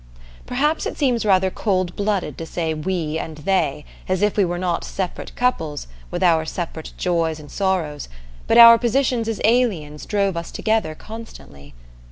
[0.47, 4.57] Perhaps it seems rather cold blooded to say "we" and "they," as if we were
[4.57, 8.09] not separate couples, with our separate joys and sorrows,
[8.47, 11.75] but our positions as aliens drove us together constantly.